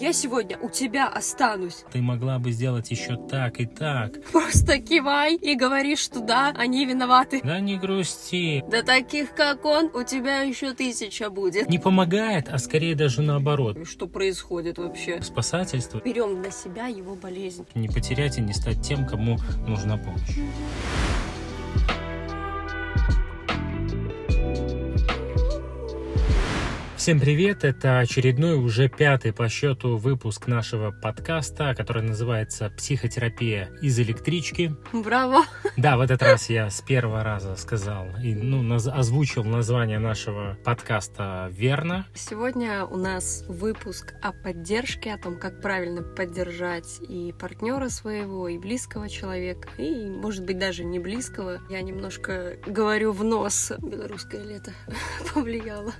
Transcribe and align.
я 0.00 0.12
сегодня 0.12 0.58
у 0.58 0.70
тебя 0.70 1.08
останусь. 1.08 1.84
Ты 1.92 2.00
могла 2.00 2.38
бы 2.38 2.52
сделать 2.52 2.90
еще 2.90 3.16
так 3.16 3.60
и 3.60 3.66
так. 3.66 4.22
Просто 4.32 4.78
кивай 4.78 5.36
и 5.36 5.54
говори, 5.54 5.96
что 5.96 6.20
да, 6.20 6.54
они 6.56 6.86
виноваты. 6.86 7.40
Да 7.44 7.60
не 7.60 7.76
грусти. 7.76 8.64
Да 8.70 8.82
таких, 8.82 9.34
как 9.34 9.64
он, 9.64 9.90
у 9.94 10.02
тебя 10.02 10.40
еще 10.40 10.72
тысяча 10.72 11.28
будет. 11.28 11.68
Не 11.68 11.78
помогает, 11.78 12.48
а 12.48 12.58
скорее 12.58 12.94
даже 12.94 13.20
наоборот. 13.20 13.76
Что 13.86 14.06
происходит 14.06 14.78
вообще? 14.78 15.20
Спасательство. 15.22 16.00
Берем 16.02 16.40
на 16.40 16.50
себя 16.50 16.86
его 16.86 17.14
болезнь. 17.14 17.66
Не 17.74 17.88
потерять 17.88 18.38
и 18.38 18.40
не 18.40 18.54
стать 18.54 18.80
тем, 18.80 19.06
кому 19.06 19.38
нужна 19.66 19.98
помощь. 19.98 20.38
Всем 27.00 27.18
привет! 27.18 27.64
Это 27.64 28.00
очередной, 28.00 28.56
уже 28.56 28.90
пятый 28.90 29.32
по 29.32 29.48
счету 29.48 29.96
выпуск 29.96 30.46
нашего 30.46 30.90
подкаста, 30.90 31.74
который 31.74 32.02
называется 32.02 32.68
«Психотерапия 32.76 33.70
из 33.80 33.98
электрички». 33.98 34.76
Браво! 34.92 35.44
Да, 35.78 35.96
в 35.96 36.02
этот 36.02 36.22
раз 36.22 36.50
я 36.50 36.68
с 36.68 36.82
первого 36.82 37.24
раза 37.24 37.56
сказал 37.56 38.08
и 38.22 38.34
ну, 38.34 38.62
наз- 38.62 38.90
озвучил 38.90 39.44
название 39.44 39.98
нашего 39.98 40.58
подкаста 40.62 41.48
верно. 41.50 42.06
Сегодня 42.14 42.84
у 42.84 42.98
нас 42.98 43.44
выпуск 43.48 44.12
о 44.20 44.32
поддержке, 44.32 45.14
о 45.14 45.18
том, 45.18 45.38
как 45.38 45.62
правильно 45.62 46.02
поддержать 46.02 47.00
и 47.08 47.32
партнера 47.32 47.88
своего, 47.88 48.46
и 48.46 48.58
близкого 48.58 49.08
человека, 49.08 49.70
и, 49.78 50.04
может 50.10 50.44
быть, 50.44 50.58
даже 50.58 50.84
не 50.84 50.98
близкого. 50.98 51.60
Я 51.70 51.80
немножко 51.80 52.58
говорю 52.66 53.12
в 53.12 53.24
нос. 53.24 53.72
Белорусское 53.78 54.44
лето 54.44 54.74
повлияло 55.34 55.94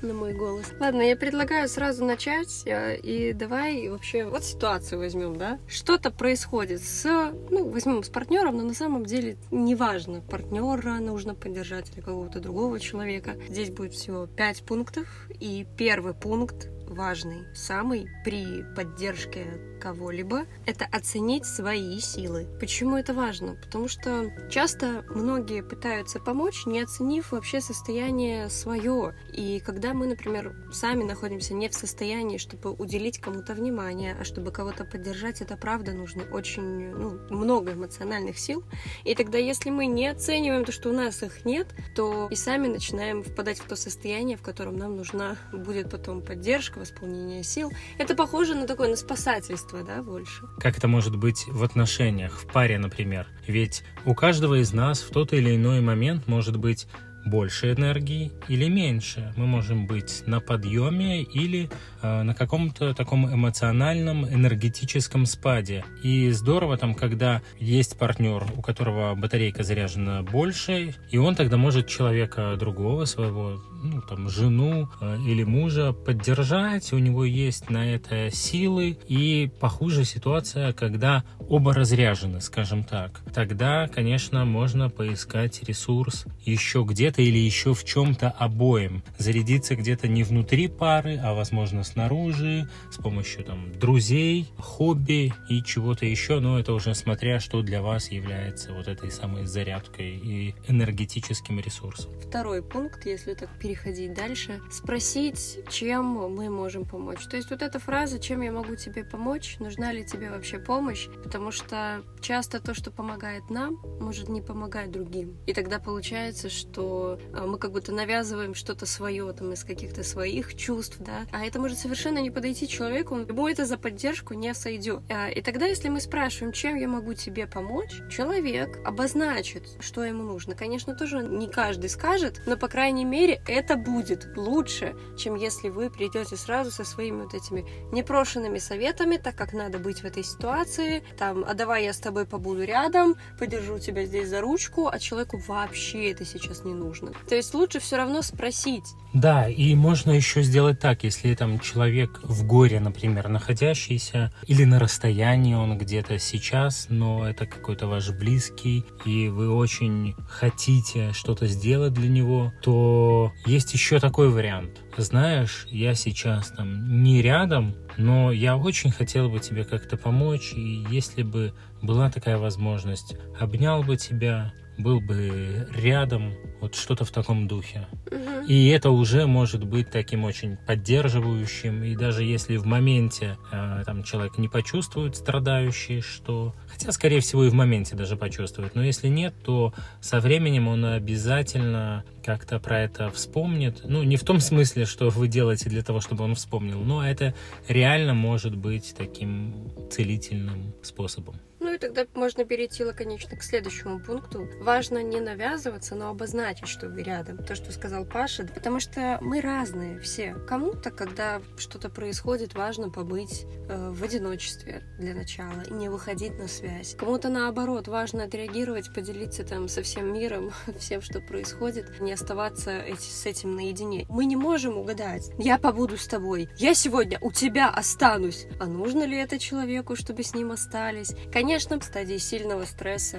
на 0.00 0.14
мой 0.14 0.32
голос 0.32 0.45
голос. 0.46 0.66
Ладно, 0.78 1.02
я 1.02 1.16
предлагаю 1.16 1.68
сразу 1.68 2.04
начать, 2.04 2.62
э, 2.66 2.96
и 2.98 3.32
давай 3.32 3.88
вообще 3.88 4.24
вот 4.24 4.44
ситуацию 4.44 5.00
возьмем, 5.00 5.36
да? 5.36 5.58
Что-то 5.66 6.10
происходит 6.10 6.82
с, 6.82 7.32
ну, 7.50 7.68
возьмем 7.68 8.02
с 8.02 8.08
партнером, 8.08 8.56
но 8.56 8.62
на 8.62 8.74
самом 8.74 9.04
деле 9.04 9.36
неважно, 9.50 10.20
партнера 10.20 11.00
нужно 11.00 11.34
поддержать 11.34 11.90
или 11.92 12.00
какого-то 12.00 12.38
другого 12.38 12.78
человека. 12.78 13.36
Здесь 13.48 13.70
будет 13.70 13.92
всего 13.92 14.26
пять 14.26 14.62
пунктов, 14.64 15.06
и 15.40 15.66
первый 15.76 16.14
пункт 16.14 16.68
важный, 16.88 17.44
самый 17.54 18.06
при 18.24 18.64
поддержке 18.76 19.75
кого-либо, 19.76 20.46
это 20.66 20.86
оценить 20.90 21.46
свои 21.46 21.98
силы. 22.00 22.46
Почему 22.60 22.96
это 22.96 23.14
важно? 23.14 23.54
Потому 23.54 23.88
что 23.88 24.32
часто 24.50 25.04
многие 25.08 25.62
пытаются 25.62 26.18
помочь, 26.18 26.66
не 26.66 26.80
оценив 26.80 27.32
вообще 27.32 27.60
состояние 27.60 28.48
свое. 28.50 29.14
И 29.32 29.60
когда 29.60 29.94
мы, 29.94 30.06
например, 30.06 30.54
сами 30.72 31.04
находимся 31.04 31.54
не 31.54 31.68
в 31.68 31.74
состоянии, 31.74 32.38
чтобы 32.38 32.72
уделить 32.72 33.18
кому-то 33.18 33.54
внимание, 33.54 34.16
а 34.18 34.24
чтобы 34.24 34.50
кого-то 34.50 34.84
поддержать, 34.84 35.40
это 35.40 35.56
правда 35.56 35.92
нужно 35.92 36.24
очень 36.32 36.90
ну, 36.90 37.18
много 37.30 37.72
эмоциональных 37.72 38.38
сил. 38.38 38.64
И 39.04 39.14
тогда, 39.14 39.38
если 39.38 39.70
мы 39.70 39.86
не 39.86 40.08
оцениваем 40.08 40.64
то, 40.64 40.72
что 40.72 40.90
у 40.90 40.92
нас 40.92 41.22
их 41.22 41.44
нет, 41.44 41.68
то 41.94 42.28
и 42.30 42.36
сами 42.36 42.68
начинаем 42.68 43.22
впадать 43.22 43.58
в 43.58 43.66
то 43.66 43.76
состояние, 43.76 44.36
в 44.36 44.42
котором 44.42 44.76
нам 44.76 44.96
нужна 44.96 45.36
будет 45.52 45.90
потом 45.90 46.22
поддержка, 46.22 46.78
восполнение 46.78 47.42
сил. 47.42 47.72
Это 47.98 48.14
похоже 48.14 48.54
на 48.54 48.66
такое, 48.66 48.88
на 48.88 48.96
спасательство, 48.96 49.65
да, 49.72 50.02
больше. 50.02 50.42
Как 50.58 50.76
это 50.78 50.88
может 50.88 51.16
быть 51.16 51.46
в 51.48 51.62
отношениях, 51.62 52.38
в 52.38 52.46
паре, 52.46 52.78
например? 52.78 53.26
Ведь 53.46 53.82
у 54.04 54.14
каждого 54.14 54.60
из 54.60 54.72
нас 54.72 55.02
в 55.02 55.10
тот 55.10 55.32
или 55.32 55.56
иной 55.56 55.80
момент 55.80 56.26
может 56.26 56.56
быть 56.56 56.86
больше 57.26 57.72
энергии 57.72 58.32
или 58.48 58.68
меньше. 58.68 59.32
Мы 59.36 59.46
можем 59.46 59.86
быть 59.86 60.22
на 60.26 60.40
подъеме 60.40 61.22
или 61.22 61.68
э, 62.00 62.22
на 62.22 62.34
каком-то 62.34 62.94
таком 62.94 63.32
эмоциональном, 63.32 64.26
энергетическом 64.26 65.26
спаде. 65.26 65.84
И 66.02 66.30
здорово 66.30 66.78
там, 66.78 66.94
когда 66.94 67.42
есть 67.58 67.98
партнер, 67.98 68.44
у 68.56 68.62
которого 68.62 69.14
батарейка 69.14 69.64
заряжена 69.64 70.22
больше, 70.22 70.94
и 71.10 71.18
он 71.18 71.34
тогда 71.34 71.56
может 71.56 71.88
человека 71.88 72.54
другого 72.56 73.04
своего, 73.04 73.60
ну, 73.94 74.02
там, 74.02 74.28
жену 74.28 74.88
э, 75.00 75.18
или 75.26 75.44
мужа 75.44 75.92
поддержать, 75.92 76.92
у 76.92 76.98
него 76.98 77.24
есть 77.24 77.70
на 77.70 77.94
это 77.94 78.30
силы, 78.30 78.98
и 79.08 79.50
похуже 79.60 80.04
ситуация, 80.04 80.72
когда 80.72 81.24
оба 81.48 81.72
разряжены, 81.72 82.40
скажем 82.40 82.84
так. 82.84 83.20
Тогда, 83.34 83.88
конечно, 83.88 84.44
можно 84.44 84.90
поискать 84.90 85.62
ресурс 85.62 86.24
еще 86.44 86.84
где-то 86.86 87.22
или 87.22 87.38
еще 87.38 87.74
в 87.74 87.84
чем-то 87.84 88.30
обоим. 88.30 89.02
Зарядиться 89.18 89.76
где-то 89.76 90.08
не 90.08 90.22
внутри 90.22 90.68
пары, 90.68 91.16
а 91.16 91.34
возможно 91.34 91.84
снаружи, 91.84 92.68
с 92.90 92.96
помощью 92.96 93.44
там 93.44 93.72
друзей, 93.78 94.48
хобби 94.58 95.32
и 95.48 95.62
чего-то 95.62 96.06
еще, 96.06 96.40
но 96.40 96.58
это 96.58 96.72
уже 96.72 96.94
смотря, 96.94 97.40
что 97.40 97.62
для 97.62 97.82
вас 97.82 98.10
является 98.10 98.72
вот 98.72 98.88
этой 98.88 99.10
самой 99.10 99.46
зарядкой 99.46 100.16
и 100.16 100.54
энергетическим 100.68 101.60
ресурсом. 101.60 102.12
Второй 102.20 102.62
пункт, 102.62 103.06
если 103.06 103.34
так 103.34 103.50
переходить 103.58 103.75
дальше, 104.14 104.60
спросить, 104.70 105.60
чем 105.68 106.04
мы 106.06 106.50
можем 106.50 106.84
помочь. 106.84 107.24
То 107.26 107.36
есть 107.36 107.50
вот 107.50 107.62
эта 107.62 107.78
фраза 107.78 108.18
«чем 108.18 108.40
я 108.42 108.52
могу 108.52 108.76
тебе 108.76 109.04
помочь?», 109.04 109.56
нужна 109.58 109.92
ли 109.92 110.04
тебе 110.04 110.30
вообще 110.30 110.58
помощь, 110.58 111.08
потому 111.22 111.50
что 111.50 112.02
часто 112.20 112.60
то, 112.60 112.74
что 112.74 112.90
помогает 112.90 113.50
нам, 113.50 113.80
может 114.00 114.28
не 114.28 114.42
помогать 114.42 114.90
другим. 114.90 115.36
И 115.46 115.52
тогда 115.52 115.78
получается, 115.78 116.48
что 116.48 117.18
а, 117.32 117.46
мы 117.46 117.58
как 117.58 117.72
будто 117.72 117.92
навязываем 117.92 118.54
что-то 118.54 118.86
свое, 118.86 119.32
там, 119.32 119.52
из 119.52 119.64
каких-то 119.64 120.02
своих 120.02 120.54
чувств, 120.56 120.96
да, 120.98 121.26
а 121.32 121.44
это 121.44 121.60
может 121.60 121.78
совершенно 121.78 122.18
не 122.18 122.30
подойти 122.30 122.68
человеку, 122.68 123.16
ему 123.16 123.48
это 123.48 123.66
за 123.66 123.78
поддержку 123.78 124.34
не 124.34 124.54
сойдет. 124.54 125.02
А, 125.10 125.28
и 125.28 125.40
тогда, 125.42 125.66
если 125.66 125.88
мы 125.88 126.00
спрашиваем, 126.00 126.52
чем 126.52 126.76
я 126.76 126.88
могу 126.88 127.14
тебе 127.14 127.46
помочь, 127.46 128.00
человек 128.10 128.78
обозначит, 128.84 129.64
что 129.80 130.04
ему 130.04 130.22
нужно. 130.22 130.54
Конечно, 130.54 130.94
тоже 130.94 131.22
не 131.22 131.48
каждый 131.48 131.88
скажет, 131.88 132.42
но, 132.46 132.56
по 132.56 132.68
крайней 132.68 133.04
мере, 133.04 133.40
это 133.46 133.65
будет 133.74 134.28
лучше, 134.36 134.94
чем 135.18 135.34
если 135.34 135.68
вы 135.68 135.90
придете 135.90 136.36
сразу 136.36 136.70
со 136.70 136.84
своими 136.84 137.22
вот 137.22 137.34
этими 137.34 137.64
непрошенными 137.90 138.58
советами, 138.58 139.16
так 139.16 139.34
как 139.34 139.52
надо 139.52 139.78
быть 139.78 140.02
в 140.02 140.04
этой 140.04 140.22
ситуации, 140.22 141.02
там, 141.18 141.44
а 141.44 141.54
давай 141.54 141.84
я 141.84 141.92
с 141.92 141.98
тобой 141.98 142.26
побуду 142.26 142.62
рядом, 142.62 143.16
подержу 143.40 143.80
тебя 143.80 144.04
здесь 144.04 144.28
за 144.28 144.40
ручку, 144.40 144.86
а 144.86 144.98
человеку 145.00 145.42
вообще 145.48 146.12
это 146.12 146.24
сейчас 146.24 146.64
не 146.64 146.74
нужно. 146.74 147.12
То 147.28 147.34
есть 147.34 147.52
лучше 147.54 147.80
все 147.80 147.96
равно 147.96 148.22
спросить. 148.22 148.84
Да, 149.12 149.48
и 149.48 149.74
можно 149.74 150.10
еще 150.10 150.42
сделать 150.42 150.78
так, 150.78 151.02
если 151.02 151.34
там 151.34 151.58
человек 151.58 152.20
в 152.22 152.46
горе, 152.46 152.80
например, 152.80 153.28
находящийся, 153.28 154.30
или 154.46 154.64
на 154.64 154.78
расстоянии 154.78 155.54
он 155.54 155.78
где-то 155.78 156.18
сейчас, 156.18 156.88
но 156.90 157.26
это 157.26 157.46
какой-то 157.46 157.86
ваш 157.86 158.10
близкий, 158.10 158.84
и 159.06 159.28
вы 159.28 159.50
очень 159.50 160.14
хотите 160.28 161.12
что-то 161.14 161.46
сделать 161.46 161.94
для 161.94 162.08
него, 162.08 162.52
то 162.60 163.32
есть 163.46 163.72
еще 163.72 164.00
такой 164.00 164.28
вариант. 164.28 164.80
Знаешь, 164.96 165.66
я 165.70 165.94
сейчас 165.94 166.48
там 166.48 167.02
не 167.02 167.22
рядом, 167.22 167.74
но 167.96 168.32
я 168.32 168.56
очень 168.56 168.90
хотел 168.90 169.28
бы 169.30 169.38
тебе 169.38 169.64
как-то 169.64 169.96
помочь, 169.96 170.52
и 170.52 170.84
если 170.90 171.22
бы 171.22 171.54
была 171.80 172.10
такая 172.10 172.38
возможность, 172.38 173.16
обнял 173.38 173.82
бы 173.82 173.96
тебя, 173.96 174.52
был 174.78 175.00
бы 175.00 175.68
рядом, 175.74 176.34
вот 176.60 176.74
что-то 176.74 177.04
в 177.04 177.10
таком 177.10 177.48
духе. 177.48 177.86
Угу. 178.10 178.46
И 178.46 178.68
это 178.68 178.90
уже 178.90 179.26
может 179.26 179.64
быть 179.64 179.90
таким 179.90 180.24
очень 180.24 180.56
поддерживающим, 180.56 181.82
и 181.84 181.96
даже 181.96 182.24
если 182.24 182.56
в 182.56 182.66
моменте 182.66 183.36
э, 183.52 183.82
там 183.84 184.02
человек 184.02 184.38
не 184.38 184.48
почувствует 184.48 185.16
страдающий, 185.16 186.00
что, 186.00 186.54
хотя 186.68 186.92
скорее 186.92 187.20
всего 187.20 187.44
и 187.44 187.48
в 187.48 187.54
моменте 187.54 187.96
даже 187.96 188.16
почувствует, 188.16 188.74
но 188.74 188.82
если 188.82 189.08
нет, 189.08 189.34
то 189.44 189.74
со 190.00 190.20
временем 190.20 190.68
он 190.68 190.84
обязательно 190.84 192.04
как-то 192.24 192.58
про 192.58 192.80
это 192.80 193.10
вспомнит. 193.10 193.82
Ну, 193.84 194.02
не 194.02 194.16
в 194.16 194.24
том 194.24 194.40
смысле, 194.40 194.84
что 194.84 195.10
вы 195.10 195.28
делаете 195.28 195.70
для 195.70 195.82
того, 195.82 196.00
чтобы 196.00 196.24
он 196.24 196.34
вспомнил, 196.34 196.80
но 196.80 197.06
это 197.06 197.34
реально 197.68 198.14
может 198.14 198.56
быть 198.56 198.94
таким 198.96 199.72
целительным 199.90 200.74
способом. 200.82 201.36
И 201.76 201.78
тогда 201.78 202.06
можно 202.14 202.46
перейти 202.46 202.82
лаконично 202.84 203.36
к 203.36 203.42
следующему 203.42 204.00
пункту. 204.00 204.48
Важно 204.60 205.02
не 205.02 205.20
навязываться, 205.20 205.94
но 205.94 206.08
обозначить, 206.08 206.68
что 206.68 206.88
вы 206.88 207.02
рядом. 207.02 207.36
То, 207.36 207.54
что 207.54 207.70
сказал 207.70 208.06
Паша, 208.06 208.46
потому 208.46 208.80
что 208.80 209.18
мы 209.20 209.42
разные 209.42 210.00
все. 210.00 210.32
Кому-то, 210.48 210.90
когда 210.90 211.42
что-то 211.58 211.90
происходит, 211.90 212.54
важно 212.54 212.88
побыть 212.88 213.44
э, 213.68 213.90
в 213.90 214.02
одиночестве 214.02 214.84
для 214.98 215.14
начала 215.14 215.64
и 215.68 215.72
не 215.74 215.90
выходить 215.90 216.38
на 216.38 216.48
связь. 216.48 216.94
Кому-то, 216.94 217.28
наоборот, 217.28 217.88
важно 217.88 218.24
отреагировать, 218.24 218.94
поделиться 218.94 219.44
там 219.44 219.68
со 219.68 219.82
всем 219.82 220.14
миром, 220.14 220.52
всем, 220.78 221.02
что 221.02 221.20
происходит, 221.20 222.00
не 222.00 222.12
оставаться 222.12 222.70
эти, 222.70 223.10
с 223.10 223.26
этим 223.26 223.54
наедине. 223.54 224.06
Мы 224.08 224.24
не 224.24 224.36
можем 224.36 224.78
угадать. 224.78 225.30
Я 225.36 225.58
побуду 225.58 225.98
с 225.98 226.06
тобой. 226.06 226.48
Я 226.56 226.72
сегодня 226.74 227.18
у 227.20 227.32
тебя 227.32 227.68
останусь. 227.68 228.46
А 228.58 228.64
нужно 228.64 229.02
ли 229.02 229.18
это 229.18 229.38
человеку, 229.38 229.94
чтобы 229.94 230.22
с 230.22 230.34
ним 230.34 230.52
остались? 230.52 231.12
Конечно, 231.30 231.65
конечно, 231.66 231.80
в 231.80 231.84
стадии 231.84 232.18
сильного 232.18 232.64
стресса, 232.64 233.18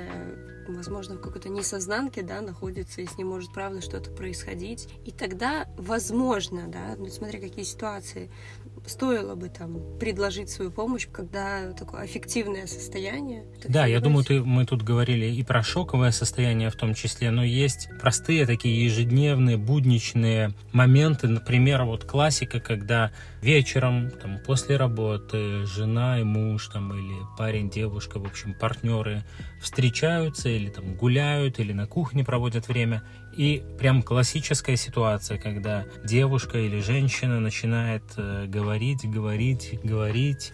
возможно, 0.67 1.15
в 1.15 1.21
какой-то 1.21 1.49
несознанке, 1.49 2.21
да, 2.21 2.41
находится, 2.41 3.01
и 3.01 3.05
с 3.05 3.17
ним 3.17 3.29
может, 3.29 3.53
правда, 3.53 3.81
что-то 3.81 4.11
происходить. 4.11 4.87
И 5.05 5.11
тогда, 5.11 5.67
возможно, 5.77 6.67
да, 6.67 6.95
ну, 6.97 7.07
смотри, 7.07 7.39
какие 7.39 7.65
ситуации, 7.65 8.29
стоило 8.85 9.35
бы 9.35 9.49
там 9.49 9.97
предложить 9.99 10.49
свою 10.49 10.71
помощь, 10.71 11.07
когда 11.11 11.73
такое 11.73 12.01
аффективное 12.01 12.67
состояние. 12.67 13.45
Да, 13.67 13.85
я 13.85 13.99
думаю, 13.99 14.23
ты, 14.23 14.41
мы 14.41 14.65
тут 14.65 14.81
говорили 14.83 15.25
и 15.25 15.43
про 15.43 15.61
шоковое 15.61 16.11
состояние 16.11 16.69
в 16.69 16.75
том 16.75 16.93
числе, 16.93 17.31
но 17.31 17.43
есть 17.43 17.89
простые 17.99 18.45
такие 18.45 18.85
ежедневные, 18.85 19.57
будничные 19.57 20.53
моменты, 20.71 21.27
например, 21.27 21.83
вот 21.83 22.05
классика, 22.05 22.59
когда 22.59 23.11
вечером, 23.41 24.09
там, 24.11 24.39
после 24.45 24.77
работы, 24.77 25.65
жена 25.65 26.19
и 26.19 26.23
муж, 26.23 26.67
там, 26.67 26.93
или 26.93 27.15
парень, 27.37 27.69
девушка, 27.69 28.19
в 28.19 28.25
общем, 28.25 28.53
партнеры 28.53 29.23
встречаются 29.61 30.49
или 30.49 30.69
там 30.69 30.95
гуляют, 30.95 31.59
или 31.59 31.73
на 31.73 31.87
кухне 31.87 32.23
проводят 32.23 32.67
время, 32.67 33.03
и 33.37 33.63
прям 33.77 34.01
классическая 34.01 34.75
ситуация, 34.75 35.37
когда 35.37 35.85
девушка 36.03 36.57
или 36.57 36.81
женщина 36.81 37.39
начинает 37.39 38.03
э, 38.17 38.47
говорить, 38.47 39.07
говорить, 39.07 39.79
говорить, 39.83 40.53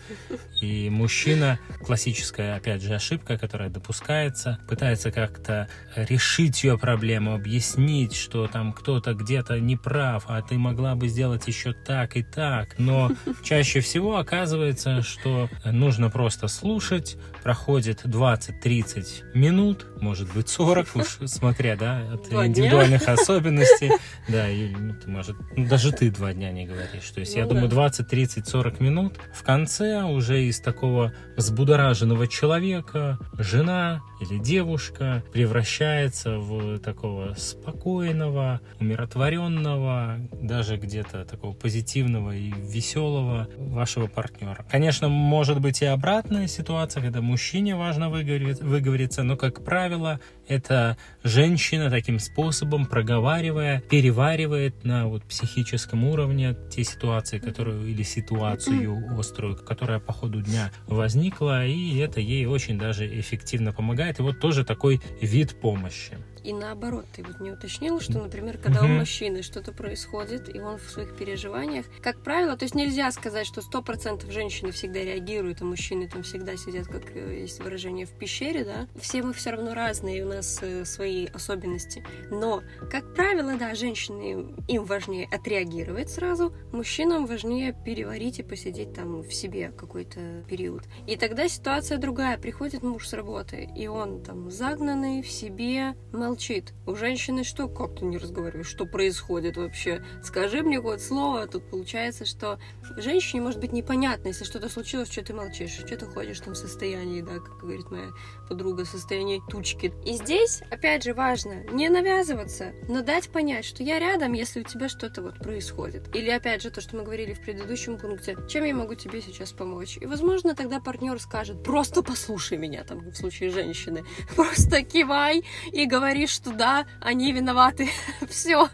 и 0.62 0.90
мужчина, 0.90 1.60
классическая, 1.86 2.58
опять 2.58 2.82
же, 2.82 2.94
ошибка, 2.94 3.38
которая 3.38 3.70
допускается, 3.70 4.60
пытается 4.68 5.12
как-то 5.12 5.70
решить 5.96 6.64
ее 6.66 6.78
проблему, 6.78 7.34
объяснить, 7.34 8.16
что 8.16 8.48
там 8.48 8.74
кто-то 8.74 9.14
где-то 9.14 9.62
не 9.62 9.78
прав, 9.78 10.26
а 10.28 10.42
ты 10.42 10.58
могла 10.58 10.96
бы 10.96 11.08
сделать 11.08 11.48
еще 11.48 11.72
так 11.72 12.18
и 12.18 12.24
так. 12.24 12.73
Но 12.78 13.12
чаще 13.44 13.80
всего 13.80 14.18
оказывается, 14.18 15.02
что 15.02 15.50
нужно 15.66 16.10
просто 16.10 16.48
слушать, 16.48 17.18
проходит 17.44 18.06
20-30 18.06 19.34
минут, 19.34 19.88
может 20.02 20.32
быть 20.34 20.50
40, 20.50 20.96
уж 20.96 21.08
смотря, 21.26 21.76
да, 21.76 22.02
от 22.14 22.32
индивидуальности 22.32 22.64
индивидуальных 22.64 23.08
особенностей. 23.08 23.92
Да, 24.30 24.50
и, 24.50 24.70
ну, 24.70 24.94
может, 25.08 25.36
ну, 25.56 25.68
даже 25.68 25.92
ты 25.92 26.10
два 26.10 26.34
дня 26.34 26.52
не 26.52 26.66
говоришь. 26.66 27.10
То 27.14 27.20
есть, 27.20 27.34
ну, 27.34 27.42
я 27.42 27.46
да. 27.46 27.54
думаю, 27.54 27.70
20, 27.70 28.08
30, 28.08 28.48
40 28.48 28.80
минут. 28.80 29.20
В 29.34 29.44
конце 29.44 30.04
уже 30.04 30.46
из 30.46 30.62
такого 30.62 31.14
взбудораженного 31.36 32.28
человека 32.28 33.20
жена 33.38 34.02
или 34.22 34.40
девушка 34.40 35.24
превращается 35.34 36.38
в 36.38 36.80
такого 36.80 37.34
спокойного, 37.38 38.62
умиротворенного, 38.80 40.20
даже 40.42 40.78
где-то 40.78 41.26
такого 41.26 41.54
позитивного 41.54 42.34
и 42.34 42.54
веселого 42.64 43.48
вашего 43.58 44.08
партнера. 44.08 44.66
Конечно, 44.70 45.10
может 45.10 45.60
быть 45.60 45.82
и 45.82 45.86
обратная 45.86 46.48
ситуация, 46.48 47.02
когда 47.02 47.22
мужчине 47.22 47.76
важно 47.76 48.10
выговориться, 48.10 49.24
но, 49.24 49.38
как 49.38 49.64
правило, 49.64 50.20
это 50.48 50.98
женщина 51.24 51.90
таким 51.90 52.20
способом, 52.20 52.86
проговаривая, 52.86 53.82
переваривает 53.82 54.84
на 54.84 55.08
вот 55.08 55.24
психическом 55.24 56.04
уровне 56.06 56.56
те 56.72 56.84
ситуации, 56.84 57.40
которые 57.40 57.90
или 57.90 58.04
ситуацию 58.04 59.18
острую, 59.18 59.56
которая 59.56 60.00
по 60.00 60.14
ходу 60.14 60.42
дня 60.42 60.72
возникла, 60.88 61.66
и 61.66 61.98
это 61.98 62.20
ей 62.20 62.46
очень 62.46 62.78
даже 62.78 63.08
эффективно 63.20 63.74
помогает. 63.74 64.20
И 64.20 64.22
вот 64.22 64.40
тоже 64.40 64.66
такой 64.66 65.02
вид 65.22 65.60
помощи. 65.60 66.18
И 66.44 66.54
наоборот, 66.54 67.06
ты 67.14 67.24
вот 67.24 67.40
не 67.40 67.52
уточнил, 67.52 68.00
что, 68.00 68.20
например, 68.20 68.58
когда 68.58 68.84
у 68.84 68.88
мужчины 68.88 69.42
что-то 69.44 69.72
происходит, 69.72 70.54
и 70.54 70.60
он 70.60 70.78
в 70.78 70.90
своих 70.90 71.16
переживаниях, 71.16 71.86
как 72.02 72.22
правило, 72.22 72.58
то 72.58 72.64
есть 72.64 72.76
нельзя 72.76 73.12
сказать, 73.12 73.48
что 73.48 73.62
сто 73.62 73.82
процентов 73.82 74.32
женщины 74.32 74.72
всегда 74.72 75.00
реагируют, 75.00 75.62
а 75.62 75.66
мужчины 75.66 76.08
там 76.08 76.24
всегда 76.24 76.56
сидят, 76.58 76.88
как 76.88 77.16
э, 77.16 77.42
есть 77.42 77.64
выражение, 77.64 78.06
в 78.06 78.12
пещере, 78.12 78.66
да. 78.66 78.88
Все 79.00 79.24
мы 79.24 79.34
все 79.34 79.52
равно 79.52 79.74
разные, 79.74 80.26
у 80.26 80.28
нас 80.28 80.60
э, 80.62 80.86
свои 80.86 81.28
особенности. 81.28 82.06
Но, 82.30 82.62
как 82.92 83.14
правило, 83.14 83.56
да, 83.58 83.74
женщины, 83.74 84.54
им 84.68 84.86
важнее 84.86 85.28
отреагировать 85.32 86.10
сразу, 86.10 86.54
мужчинам 86.72 87.26
важнее 87.26 87.74
переварить 87.86 88.40
и 88.40 88.44
посидеть 88.44 88.94
там 88.94 89.22
в 89.22 89.34
себе 89.34 89.72
какой-то 89.76 90.44
период. 90.48 90.84
И 91.08 91.16
тогда 91.16 91.48
ситуация 91.48 91.98
другая. 91.98 92.38
Приходит 92.38 92.84
муж 92.84 93.08
с 93.08 93.14
работы, 93.14 93.70
и 93.76 93.88
он 93.88 94.22
там 94.22 94.52
загнанный 94.52 95.22
в 95.22 95.30
себе, 95.30 95.96
молчит, 96.12 96.33
молчит. 96.34 96.74
У 96.88 96.96
женщины 96.96 97.44
что, 97.44 97.68
как 97.68 98.00
ты 98.00 98.06
не 98.06 98.18
разговариваешь? 98.18 98.66
Что 98.66 98.88
происходит 98.88 99.56
вообще? 99.56 100.04
Скажи 100.24 100.64
мне 100.64 100.82
хоть 100.82 101.00
слово. 101.00 101.46
Тут 101.46 101.70
получается, 101.70 102.26
что 102.26 102.60
женщине 102.98 103.44
может 103.44 103.60
быть 103.60 103.72
непонятно, 103.72 104.30
если 104.30 104.44
что-то 104.44 104.68
случилось, 104.68 105.12
что 105.12 105.24
ты 105.24 105.32
молчишь, 105.36 105.70
что 105.70 105.96
ты 105.96 106.08
ходишь 106.08 106.42
в 106.42 106.56
состоянии, 106.56 107.22
да, 107.22 107.34
как 107.34 107.60
говорит 107.60 107.92
моя 107.92 108.10
подруга, 108.50 108.84
в 108.84 108.90
состоянии 108.90 109.44
тучки. 109.48 109.94
И 110.04 110.14
здесь, 110.14 110.64
опять 110.72 111.04
же, 111.04 111.14
важно 111.14 111.64
не 111.72 111.88
навязываться, 111.90 112.74
но 112.90 113.04
дать 113.04 113.30
понять, 113.30 113.66
что 113.66 113.84
я 113.84 114.00
рядом, 114.00 114.34
если 114.34 114.62
у 114.62 114.64
тебя 114.64 114.90
что-то 114.90 115.22
вот 115.22 115.38
происходит. 115.38 116.16
Или, 116.16 116.32
опять 116.32 116.64
же, 116.64 116.72
то, 116.72 116.82
что 116.82 116.98
мы 116.98 117.04
говорили 117.04 117.34
в 117.34 117.42
предыдущем 117.42 118.00
пункте, 118.00 118.38
чем 118.50 118.64
я 118.64 118.74
могу 118.74 118.96
тебе 118.96 119.22
сейчас 119.22 119.52
помочь? 119.52 119.98
И, 120.02 120.08
возможно, 120.08 120.56
тогда 120.56 120.80
партнер 120.80 121.20
скажет, 121.22 121.64
просто 121.64 122.02
послушай 122.02 122.58
меня, 122.58 122.84
там, 122.84 123.12
в 123.12 123.16
случае 123.16 123.52
женщины, 123.52 124.04
просто 124.36 124.82
кивай 124.82 125.44
и 125.72 125.86
говори 125.86 126.23
говоришь, 126.24 126.36
что 126.36 126.54
да, 126.54 126.86
они 127.02 127.32
виноваты, 127.34 127.90
все. 128.30 128.70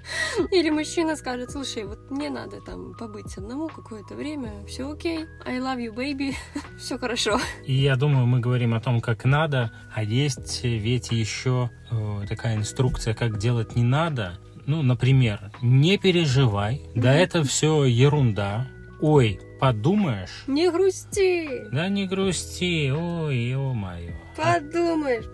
Или 0.51 0.69
мужчина 0.69 1.15
скажет, 1.15 1.51
слушай, 1.51 1.83
вот 1.83 2.11
мне 2.11 2.29
надо 2.29 2.61
там 2.61 2.93
побыть 2.93 3.37
одному 3.37 3.69
какое-то 3.69 4.15
время, 4.15 4.65
все 4.67 4.91
окей, 4.91 5.25
I 5.45 5.57
love 5.57 5.77
you, 5.77 5.95
baby, 5.95 6.35
все 6.77 6.97
хорошо. 6.99 7.39
И 7.65 7.73
я 7.73 7.95
думаю, 7.95 8.27
мы 8.27 8.39
говорим 8.39 8.73
о 8.73 8.79
том, 8.79 9.01
как 9.01 9.25
надо, 9.25 9.71
а 9.93 10.03
есть 10.03 10.63
ведь 10.63 11.11
еще 11.11 11.71
э, 11.91 12.25
такая 12.27 12.55
инструкция, 12.55 13.13
как 13.13 13.39
делать 13.39 13.75
не 13.75 13.83
надо. 13.83 14.37
Ну, 14.67 14.83
например, 14.83 15.51
не 15.63 15.97
переживай, 15.97 16.83
да 16.93 17.13
это 17.13 17.43
все 17.43 17.85
ерунда. 17.85 18.67
Ой, 19.01 19.39
подумаешь? 19.59 20.43
Не 20.45 20.69
грусти. 20.69 21.67
Да 21.71 21.87
не 21.87 22.05
грусти, 22.05 22.91
ой, 22.91 23.37
ё-моё. 23.37 24.13
Подумаешь. 24.35 25.25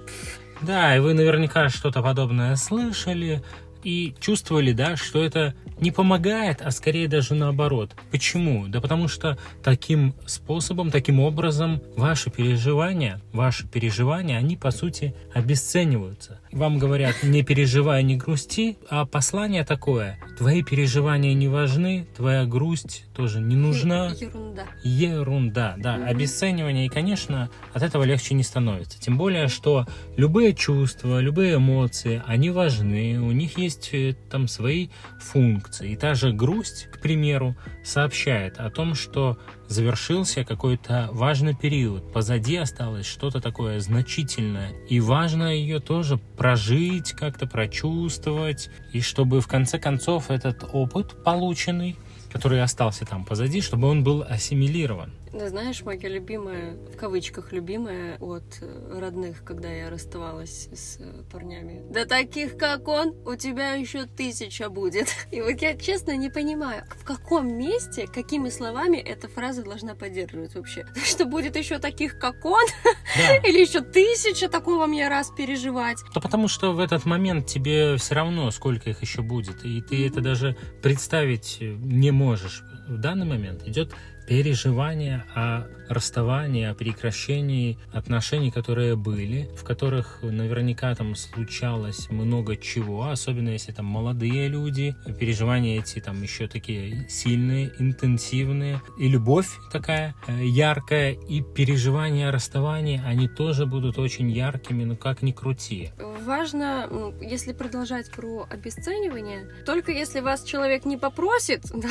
Да, 0.62 0.96
и 0.96 1.00
вы 1.00 1.13
наверняка 1.13 1.69
что-то 1.69 2.02
подобное 2.02 2.56
слышали 2.56 3.44
и 3.85 4.15
чувствовали, 4.19 4.73
да, 4.73 4.97
что 4.97 5.23
это 5.23 5.53
не 5.79 5.91
помогает, 5.91 6.61
а 6.61 6.71
скорее 6.71 7.07
даже 7.07 7.35
наоборот. 7.35 7.95
Почему? 8.11 8.67
Да 8.67 8.81
потому 8.81 9.07
что 9.07 9.37
таким 9.63 10.15
способом, 10.25 10.89
таким 10.89 11.19
образом 11.19 11.81
ваши 11.95 12.31
переживания, 12.31 13.21
ваши 13.31 13.67
переживания, 13.67 14.37
они 14.37 14.57
по 14.57 14.71
сути 14.71 15.13
обесцениваются. 15.33 16.39
Вам 16.51 16.79
говорят, 16.79 17.15
не 17.23 17.43
переживай, 17.43 18.03
не 18.03 18.15
грусти, 18.15 18.77
а 18.89 19.05
послание 19.05 19.65
такое, 19.65 20.17
твои 20.37 20.63
переживания 20.63 21.33
не 21.33 21.47
важны, 21.47 22.07
твоя 22.15 22.45
грусть 22.45 23.05
тоже 23.15 23.39
не 23.41 23.55
нужна. 23.55 24.13
Ерунда. 24.19 24.63
Ерунда, 24.83 25.75
да. 25.77 25.95
Угу. 25.95 26.05
Обесценивание, 26.05 26.85
и, 26.85 26.89
конечно, 26.89 27.49
от 27.73 27.83
этого 27.83 28.04
легче 28.04 28.33
не 28.33 28.44
становится. 28.44 28.99
Тем 28.99 29.18
более, 29.18 29.47
что 29.47 29.85
любые 30.15 30.54
чувства, 30.54 31.19
любые 31.19 31.56
эмоции, 31.56 32.23
они 32.25 32.49
важны, 32.49 33.19
у 33.19 33.31
них 33.31 33.57
есть 33.57 33.74
э, 33.91 34.13
там 34.29 34.47
свои 34.47 34.89
функции. 35.19 35.91
И 35.91 35.95
та 35.95 36.13
же 36.13 36.31
грусть, 36.31 36.87
к 36.91 37.01
примеру, 37.01 37.55
сообщает 37.83 38.57
о 38.59 38.69
том, 38.69 38.95
что 38.95 39.37
завершился 39.67 40.44
какой-то 40.44 41.09
важный 41.11 41.55
период, 41.55 42.11
позади 42.13 42.55
осталось 42.55 43.05
что-то 43.05 43.41
такое 43.41 43.79
значительное, 43.79 44.71
и 44.89 44.99
важно 44.99 45.55
ее 45.55 45.79
тоже 45.79 46.17
прожить, 46.17 47.13
как-то 47.13 47.47
прочувствовать, 47.47 48.69
и 48.94 49.01
чтобы 49.01 49.41
в 49.41 49.47
конце 49.47 49.79
концов 49.79 50.29
этот 50.29 50.63
опыт 50.71 51.23
полученный, 51.23 51.95
который 52.31 52.61
остался 52.61 53.05
там 53.05 53.25
позади, 53.25 53.61
чтобы 53.61 53.87
он 53.87 54.03
был 54.03 54.23
ассимилирован. 54.27 55.13
Да 55.35 55.49
знаешь, 55.49 55.81
моя 55.83 56.07
любимая, 56.07 56.77
в 56.94 56.95
кавычках 56.95 57.51
любимая 57.51 58.18
от 58.19 58.45
э, 58.61 58.99
родных, 58.99 59.44
когда 59.44 59.69
я 59.69 59.89
расставалась 59.89 60.69
с 60.71 60.97
э, 60.97 61.23
парнями. 61.30 61.83
Да 61.89 62.06
таких, 62.06 62.57
как 62.57 62.87
он, 62.87 63.13
у 63.25 63.35
тебя 63.35 63.73
еще 63.73 64.06
тысяча 64.06 64.69
будет. 64.69 65.09
И 65.31 65.42
вот 65.42 65.61
я 65.61 65.75
честно 65.75 66.15
не 66.15 66.30
понимаю, 66.30 66.85
в 67.01 67.04
каком 67.04 67.54
месте, 67.54 68.07
какими 68.07 68.47
словами 68.47 68.95
эта 68.95 69.27
фраза 69.27 69.63
должна 69.63 69.94
поддерживать 69.94 70.56
вообще. 70.56 70.85
Что 71.04 71.25
будет 71.25 71.57
еще 71.57 71.80
таких, 71.80 72.18
как 72.18 72.45
он? 72.45 72.63
Да. 73.18 73.37
Или 73.47 73.61
еще 73.61 73.80
тысяча 73.80 74.49
такого 74.49 74.87
мне 74.87 75.07
раз 75.07 75.31
переживать? 75.31 75.99
Да 76.13 76.19
потому 76.19 76.49
что 76.49 76.73
в 76.73 76.80
этот 76.80 77.06
момент 77.06 77.45
тебе 77.45 77.95
все 77.95 78.15
равно, 78.15 78.51
сколько 78.51 78.89
их 78.89 79.01
еще 79.01 79.21
будет. 79.21 79.63
И 79.63 79.81
ты 79.81 79.95
mm-hmm. 79.95 80.07
это 80.07 80.21
даже 80.21 80.57
представить 80.81 81.59
не 81.61 82.11
можешь. 82.11 82.63
В 82.87 82.97
данный 82.97 83.25
момент 83.25 83.65
идет 83.65 83.94
переживания 84.27 85.25
о 85.35 85.67
расставании, 85.89 86.65
о 86.65 86.73
прекращении 86.73 87.77
отношений, 87.94 88.51
которые 88.51 88.95
были, 88.95 89.49
в 89.55 89.63
которых 89.63 90.19
наверняка 90.23 90.94
там 90.95 91.15
случалось 91.15 92.09
много 92.09 92.57
чего, 92.57 93.09
особенно 93.09 93.49
если 93.49 93.71
там 93.71 93.85
молодые 93.85 94.47
люди, 94.47 94.95
переживания 95.19 95.79
эти 95.79 95.99
там 95.99 96.21
еще 96.21 96.47
такие 96.47 97.07
сильные, 97.09 97.71
интенсивные, 97.79 98.81
и 98.97 99.07
любовь 99.07 99.47
такая 99.71 100.15
э, 100.27 100.44
яркая, 100.44 101.11
и 101.11 101.41
переживания 101.41 102.29
о 102.29 102.31
расставании, 102.31 103.01
они 103.05 103.27
тоже 103.27 103.65
будут 103.65 103.99
очень 103.99 104.31
яркими, 104.31 104.83
но 104.83 104.95
как 104.95 105.21
ни 105.21 105.31
крути. 105.31 105.91
Важно, 106.25 107.13
если 107.21 107.53
продолжать 107.53 108.11
про 108.11 108.47
обесценивание, 108.49 109.47
только 109.65 109.91
если 109.91 110.19
вас 110.19 110.44
человек 110.44 110.85
не 110.85 110.97
попросит, 110.97 111.61
да, 111.73 111.89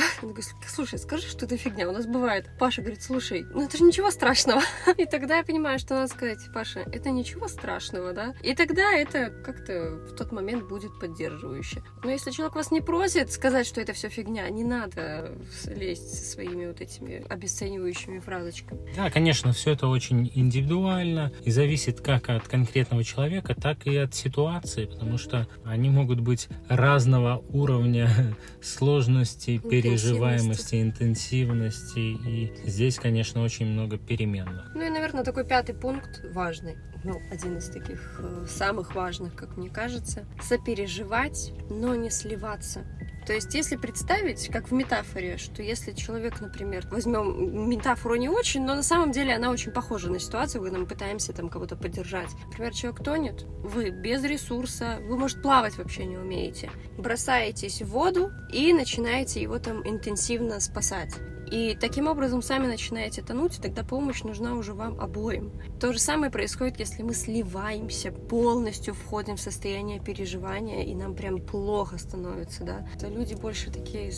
слушай, 0.67 0.99
скажи, 0.99 1.27
что 1.27 1.45
это 1.45 1.57
фигня, 1.57 1.87
у 1.89 1.93
нас 1.93 2.05
бывает 2.05 2.24
бывает. 2.25 2.49
Паша 2.57 2.81
говорит, 2.81 3.03
слушай, 3.03 3.45
ну 3.53 3.65
это 3.65 3.77
же 3.77 3.83
ничего 3.83 4.09
страшного. 4.09 4.61
И 4.97 5.05
тогда 5.05 5.37
я 5.37 5.43
понимаю, 5.43 5.77
что 5.77 5.93
надо 5.93 6.07
сказать, 6.07 6.39
Паша, 6.51 6.79
это 6.79 7.11
ничего 7.11 7.47
страшного, 7.47 8.13
да? 8.13 8.33
И 8.41 8.55
тогда 8.55 8.93
это 8.93 9.29
как-то 9.45 9.99
в 10.09 10.15
тот 10.15 10.31
момент 10.31 10.67
будет 10.67 10.99
поддерживающе. 10.99 11.83
Но 12.03 12.09
если 12.09 12.31
человек 12.31 12.55
вас 12.55 12.71
не 12.71 12.81
просит 12.81 13.31
сказать, 13.31 13.67
что 13.67 13.79
это 13.79 13.93
все 13.93 14.09
фигня, 14.09 14.49
не 14.49 14.63
надо 14.63 15.37
лезть 15.67 16.15
со 16.15 16.31
своими 16.31 16.65
вот 16.65 16.81
этими 16.81 17.23
обесценивающими 17.29 18.17
фразочками. 18.17 18.91
Да, 18.95 19.11
конечно, 19.11 19.53
все 19.53 19.73
это 19.73 19.87
очень 19.87 20.31
индивидуально 20.33 21.31
и 21.43 21.51
зависит 21.51 22.01
как 22.01 22.29
от 22.29 22.47
конкретного 22.47 23.03
человека, 23.03 23.53
так 23.53 23.85
и 23.85 23.95
от 23.97 24.15
ситуации, 24.15 24.85
потому 24.85 25.19
что 25.19 25.47
они 25.63 25.91
могут 25.91 26.21
быть 26.21 26.47
разного 26.69 27.43
уровня 27.49 28.09
сложности, 28.63 29.59
переживаемости, 29.59 30.81
интенсивности. 30.81 32.14
И 32.25 32.53
здесь, 32.65 32.97
конечно, 32.97 33.41
очень 33.41 33.65
много 33.65 33.97
переменных. 33.97 34.71
Ну 34.73 34.81
и, 34.81 34.89
наверное, 34.89 35.23
такой 35.23 35.45
пятый 35.45 35.75
пункт 35.75 36.23
важный 36.33 36.77
ну, 37.05 37.21
один 37.31 37.57
из 37.57 37.69
таких 37.69 38.19
э, 38.19 38.45
самых 38.49 38.95
важных, 38.95 39.35
как 39.35 39.57
мне 39.57 39.69
кажется, 39.69 40.25
сопереживать, 40.41 41.53
но 41.69 41.93
не 41.95 42.09
сливаться. 42.09 42.83
То 43.25 43.33
есть, 43.33 43.53
если 43.55 43.75
представить, 43.75 44.49
как 44.49 44.69
в 44.69 44.73
метафоре, 44.73 45.37
что 45.37 45.63
если 45.63 45.93
человек, 45.93 46.41
например, 46.41 46.87
возьмем 46.91 47.69
метафору 47.69 48.15
не 48.15 48.29
очень, 48.29 48.63
но 48.63 48.75
на 48.75 48.83
самом 48.83 49.11
деле 49.11 49.35
она 49.35 49.49
очень 49.49 49.71
похожа 49.71 50.11
на 50.11 50.19
ситуацию, 50.19 50.61
когда 50.61 50.77
мы 50.77 50.85
пытаемся 50.85 51.33
там 51.33 51.49
кого-то 51.49 51.75
поддержать. 51.75 52.29
Например, 52.47 52.73
человек 52.73 53.03
тонет, 53.03 53.43
вы 53.63 53.89
без 53.89 54.23
ресурса, 54.23 54.99
вы, 55.01 55.17
может, 55.17 55.41
плавать 55.41 55.77
вообще 55.77 56.05
не 56.05 56.17
умеете. 56.17 56.69
Бросаетесь 56.97 57.81
в 57.81 57.87
воду 57.87 58.31
и 58.51 58.73
начинаете 58.73 59.41
его 59.41 59.57
там 59.57 59.87
интенсивно 59.87 60.59
спасать. 60.59 61.13
И 61.55 61.73
таким 61.73 62.07
образом 62.07 62.41
сами 62.41 62.67
начинаете 62.67 63.21
тонуть, 63.21 63.57
и 63.57 63.61
тогда 63.61 63.81
помощь 63.85 64.23
нужна 64.23 64.55
уже 64.55 64.73
вам 64.73 64.99
обоим. 64.99 65.53
То 65.79 65.93
же 65.93 65.99
самое 65.99 66.29
происходит, 66.29 66.79
если 66.79 67.01
мы 67.01 67.13
сливаемся, 67.13 68.11
полностью 68.11 68.93
входим 68.93 69.37
в 69.37 69.39
состояние 69.39 70.01
переживания, 70.01 70.83
и 70.83 70.93
нам 70.93 71.15
прям 71.15 71.39
плохо 71.39 71.97
становится, 71.97 72.65
да. 72.65 72.85
Это 72.93 73.07
люди 73.07 73.35
больше 73.35 73.71
такие 73.71 74.11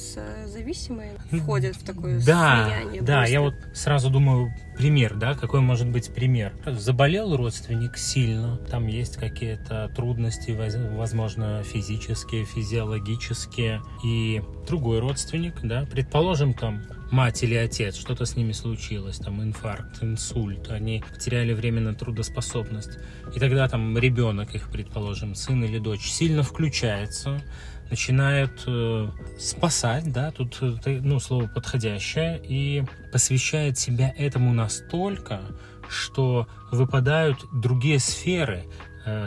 зависимые 0.47 1.11
входят 1.31 1.75
в 1.75 1.85
такое 1.85 2.19
да, 2.25 2.65
слияние. 2.65 3.01
Да, 3.03 3.17
просто. 3.17 3.31
я 3.31 3.41
вот 3.41 3.53
сразу 3.75 4.09
думаю, 4.09 4.51
пример, 4.75 5.13
да, 5.13 5.35
какой 5.35 5.61
может 5.61 5.87
быть 5.89 6.11
пример. 6.11 6.53
Заболел 6.65 7.35
родственник 7.35 7.97
сильно, 7.97 8.57
там 8.57 8.87
есть 8.87 9.17
какие-то 9.17 9.91
трудности, 9.95 10.57
возможно, 10.97 11.61
физические, 11.63 12.45
физиологические, 12.45 13.83
и 14.03 14.41
другой 14.67 15.01
родственник, 15.01 15.61
да, 15.61 15.85
предположим, 15.91 16.55
там 16.55 16.81
мать 17.11 17.43
или 17.43 17.55
отец, 17.55 17.95
что-то 17.95 18.25
с 18.25 18.35
ними 18.35 18.51
случилось, 18.51 19.17
там 19.17 19.41
инфаркт, 19.41 20.03
инсульт, 20.03 20.69
они 20.69 21.03
потеряли 21.13 21.53
временно 21.53 21.93
трудоспособность. 21.93 22.99
И 23.35 23.39
тогда 23.39 23.67
там 23.67 23.97
ребенок 23.97 24.55
их, 24.55 24.69
предположим, 24.69 25.35
сын 25.35 25.63
или 25.63 25.79
дочь, 25.79 26.05
сильно 26.09 26.43
включается, 26.43 27.41
начинает 27.89 28.63
э, 28.67 29.07
спасать, 29.39 30.11
да, 30.11 30.31
тут 30.31 30.57
э, 30.61 30.99
ну, 31.01 31.19
слово 31.19 31.47
подходящее, 31.47 32.41
и 32.43 32.83
посвящает 33.11 33.77
себя 33.77 34.13
этому 34.17 34.53
настолько, 34.53 35.41
что 35.89 36.47
выпадают 36.71 37.45
другие 37.53 37.99
сферы, 37.99 38.65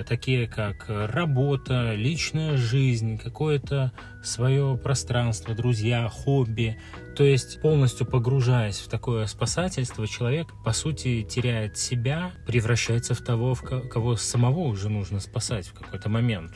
такие 0.07 0.47
как 0.47 0.87
работа, 0.89 1.95
личная 1.95 2.57
жизнь, 2.57 3.19
какое-то 3.19 3.93
свое 4.23 4.79
пространство, 4.83 5.55
друзья, 5.55 6.09
хобби. 6.09 6.79
То 7.17 7.25
есть 7.25 7.61
полностью 7.61 8.07
погружаясь 8.07 8.79
в 8.79 8.89
такое 8.89 9.27
спасательство, 9.27 10.07
человек, 10.07 10.49
по 10.65 10.73
сути, 10.73 11.23
теряет 11.23 11.77
себя, 11.77 12.33
превращается 12.47 13.15
в 13.15 13.21
того, 13.21 13.55
в 13.55 13.63
кого 13.63 14.17
самого 14.17 14.61
уже 14.61 14.89
нужно 14.89 15.21
спасать 15.21 15.69
в 15.69 15.75
какой-то 15.75 16.09
момент. 16.09 16.53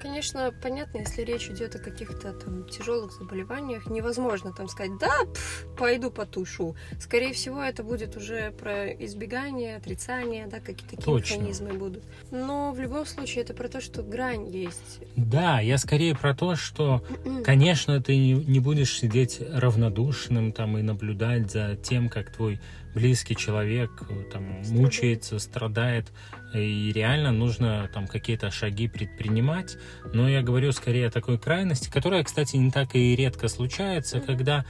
Конечно, 0.00 0.52
понятно, 0.62 0.98
если 0.98 1.22
речь 1.22 1.48
идет 1.48 1.74
о 1.76 1.78
каких-то 1.78 2.32
там 2.32 2.64
тяжелых 2.68 3.12
заболеваниях, 3.12 3.86
невозможно 3.86 4.52
там 4.52 4.68
сказать, 4.68 4.92
да, 4.98 5.12
пф, 5.32 5.66
пойду 5.76 6.10
потушу. 6.10 6.76
Скорее 7.00 7.32
всего, 7.32 7.62
это 7.62 7.82
будет 7.82 8.16
уже 8.16 8.52
про 8.52 8.88
избегание, 8.92 9.76
отрицание, 9.76 10.46
да, 10.46 10.60
какие-то 10.60 10.96
такие 10.96 11.04
Точно. 11.04 11.34
механизмы 11.34 11.72
будут. 11.74 12.04
Но 12.30 12.72
в 12.72 12.80
любом 12.80 13.06
случае 13.06 13.44
это 13.44 13.54
про 13.54 13.68
то, 13.68 13.80
что 13.80 14.02
грань 14.02 14.48
есть. 14.48 15.00
Да, 15.16 15.60
я 15.60 15.78
скорее 15.78 16.14
про 16.14 16.34
то, 16.34 16.56
что, 16.56 17.04
конечно, 17.44 18.02
ты 18.02 18.16
не 18.32 18.60
будешь 18.60 18.98
сидеть 18.98 19.40
равнодушным 19.40 20.52
там 20.52 20.78
и 20.78 20.82
наблюдать 20.82 21.50
за 21.50 21.76
тем, 21.76 22.08
как 22.08 22.32
твой 22.32 22.60
близкий 22.94 23.36
человек 23.36 23.90
э, 24.08 24.22
там 24.32 24.44
мучается, 24.68 25.38
страдает, 25.38 26.06
и 26.54 26.92
реально 26.92 27.32
нужно 27.32 27.88
там 27.92 28.06
какие-то 28.06 28.50
шаги 28.50 28.88
предпринимать. 28.88 29.76
Но 30.12 30.28
я 30.28 30.42
говорю 30.42 30.72
скорее 30.72 31.08
о 31.08 31.10
такой 31.10 31.38
крайности, 31.38 31.90
которая, 31.90 32.24
кстати, 32.24 32.56
не 32.56 32.70
так 32.70 32.94
и 32.94 33.16
редко 33.16 33.48
случается, 33.48 34.20
когда 34.20 34.64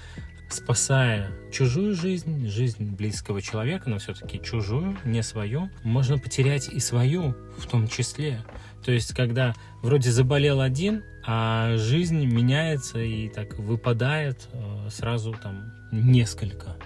спасая 0.48 1.30
чужую 1.52 1.94
жизнь, 1.94 2.46
жизнь 2.48 2.94
близкого 2.94 3.42
человека, 3.42 3.88
но 3.90 3.98
все-таки 3.98 4.40
чужую, 4.40 4.96
не 5.04 5.22
свою, 5.22 5.70
можно 5.82 6.18
потерять 6.18 6.68
и 6.68 6.80
свою 6.80 7.34
в 7.58 7.66
том 7.66 7.88
числе. 7.88 8.44
То 8.84 8.92
есть, 8.92 9.14
когда 9.14 9.54
вроде 9.82 10.10
заболел 10.10 10.60
один, 10.60 11.02
а 11.26 11.76
жизнь 11.76 12.24
меняется 12.26 12.98
и 12.98 13.28
так 13.28 13.58
выпадает 13.58 14.48
э, 14.52 14.88
сразу 14.90 15.34
там 15.42 15.72
несколько. 15.90 16.76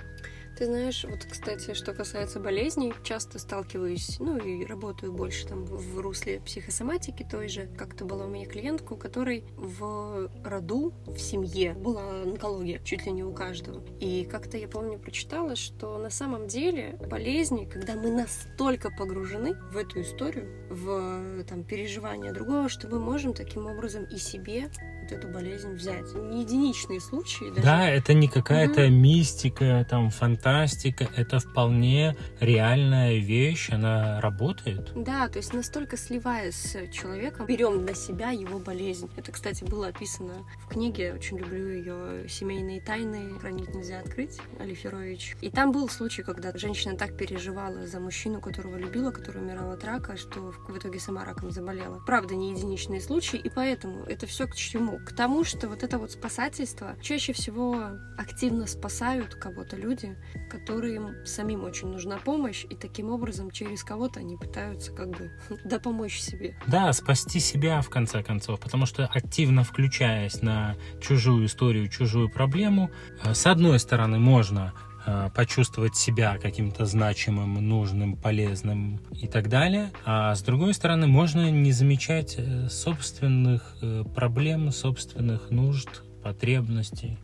Ты 0.59 0.67
знаешь, 0.67 1.07
вот, 1.09 1.25
кстати, 1.25 1.73
что 1.73 1.93
касается 1.93 2.41
болезней, 2.41 2.93
часто 3.05 3.39
сталкиваюсь, 3.39 4.19
ну 4.19 4.39
и 4.39 4.65
работаю 4.65 5.13
больше 5.13 5.47
там 5.47 5.65
в 5.65 6.01
русле 6.01 6.41
психосоматики 6.41 7.23
той 7.23 7.47
же. 7.47 7.69
Как-то 7.79 8.05
была 8.05 8.25
у 8.25 8.29
меня 8.29 8.45
клиентка, 8.45 8.95
у 8.95 8.97
которой 8.97 9.45
в 9.57 10.29
роду, 10.45 10.93
в 11.07 11.17
семье 11.19 11.75
была 11.75 12.23
онкология, 12.23 12.81
чуть 12.81 13.07
ли 13.07 13.13
не 13.13 13.23
у 13.23 13.33
каждого. 13.33 13.85
И 14.01 14.25
как-то 14.29 14.57
я 14.57 14.67
помню, 14.67 14.99
прочитала, 14.99 15.55
что 15.55 15.97
на 15.97 16.11
самом 16.11 16.49
деле 16.49 16.99
болезни, 17.09 17.65
когда 17.65 17.95
мы 17.95 18.11
настолько 18.11 18.91
погружены 18.91 19.55
в 19.71 19.77
эту 19.77 20.01
историю, 20.01 20.67
в 20.71 21.45
там, 21.45 21.63
переживание 21.63 22.33
другого, 22.33 22.69
что 22.69 22.89
мы 22.89 22.99
можем 22.99 23.33
таким 23.33 23.67
образом 23.67 24.07
и 24.07 24.19
себе 24.19 24.71
вот 25.03 25.13
эту 25.13 25.29
болезнь 25.29 25.73
взять. 25.75 26.13
Не 26.15 26.43
единичные 26.43 27.01
случаи. 27.01 27.51
Даже. 27.51 27.63
Да, 27.63 27.89
это 27.89 28.13
не 28.13 28.29
какая-то 28.29 28.85
угу. 28.85 28.93
мистика, 28.93 29.87
там, 29.89 30.11
фантастика. 30.49 31.09
Это 31.17 31.39
вполне 31.39 32.17
реальная 32.41 33.17
вещь, 33.19 33.71
она 33.71 34.21
работает. 34.21 34.93
Да, 34.95 35.29
то 35.29 35.39
есть 35.39 35.53
настолько 35.53 35.97
сливаясь 35.97 36.55
с 36.55 36.91
человеком, 36.91 37.47
берем 37.47 37.85
на 37.85 37.95
себя 37.95 38.31
его 38.31 38.59
болезнь. 38.59 39.11
Это, 39.17 39.33
кстати, 39.33 39.65
было 39.65 39.89
описано 39.89 40.47
в 40.59 40.69
книге, 40.69 41.15
очень 41.15 41.39
люблю 41.39 41.69
ее 41.69 42.29
«Семейные 42.29 42.81
тайны», 42.81 43.39
хранить 43.39 43.75
нельзя 43.75 44.01
открыть, 44.01 44.39
Алиферович. 44.61 45.37
И 45.41 45.51
там 45.51 45.73
был 45.73 45.89
случай, 45.89 46.23
когда 46.23 46.57
женщина 46.57 46.97
так 46.97 47.17
переживала 47.17 47.87
за 47.87 48.01
мужчину, 48.01 48.41
которого 48.41 48.77
любила, 48.77 49.11
который 49.11 49.43
умирал 49.43 49.73
от 49.73 49.85
рака, 49.85 50.17
что 50.17 50.53
в 50.69 50.77
итоге 50.77 51.01
сама 51.01 51.25
раком 51.25 51.51
заболела. 51.51 52.01
Правда, 52.07 52.35
не 52.35 52.53
единичные 52.53 53.01
случаи, 53.01 53.39
и 53.39 53.51
поэтому 53.51 54.05
это 54.05 54.27
все 54.27 54.47
к 54.47 54.55
чему? 54.55 54.99
к 54.99 55.13
тому, 55.13 55.45
что 55.45 55.69
вот 55.69 55.83
это 55.83 55.99
вот 55.99 56.13
спасательство 56.13 56.97
чаще 57.01 57.33
всего 57.33 57.83
активно 58.17 58.67
спасают 58.67 59.35
кого-то 59.35 59.77
люди, 59.77 60.17
которым 60.51 61.15
самим 61.25 61.65
очень 61.65 61.89
нужна 61.89 62.19
помощь, 62.19 62.65
и 62.69 62.75
таким 62.75 63.11
образом 63.11 63.51
через 63.51 63.85
кого-то 63.85 64.21
они 64.21 64.37
пытаются 64.37 64.93
как 64.93 65.11
бы 65.11 65.31
да 65.65 65.79
помочь 65.79 66.19
себе. 66.19 66.57
Да, 66.67 66.93
спасти 66.93 67.41
себя 67.41 67.81
в 67.81 67.89
конце 67.89 68.23
концов, 68.23 68.61
потому 68.61 68.87
что 68.87 69.07
активно 69.07 69.65
включаясь 69.65 70.43
на 70.43 70.77
чужую 71.01 71.47
историю, 71.47 71.89
чужую 71.89 72.29
проблему, 72.29 72.91
э, 73.25 73.35
с 73.35 73.47
одной 73.47 73.79
стороны 73.79 74.19
можно 74.19 74.75
Э, 75.11 75.31
почувствовать 75.35 75.97
себя 75.97 76.37
каким-то 76.37 76.85
значимым, 76.85 77.55
нужным, 77.67 78.15
полезным 78.15 79.01
и 79.13 79.27
так 79.27 79.49
далее. 79.49 79.91
А 80.05 80.35
с 80.35 80.43
другой 80.43 80.75
стороны, 80.75 81.07
можно 81.07 81.51
не 81.51 81.73
замечать 81.73 82.35
э, 82.37 82.69
собственных 82.69 83.77
проблем, 84.15 84.71
собственных 84.71 85.51
нужд, 85.51 86.03
потребностей. 86.23 87.17